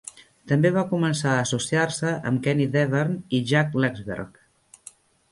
També 0.51 0.69
va 0.75 0.83
començar 0.93 1.33
a 1.33 1.41
associar-se 1.41 2.13
amb 2.29 2.41
Kenny 2.47 2.65
Davern 2.75 3.13
i 3.39 3.43
Jack 3.53 3.77
Lesberg. 3.83 4.41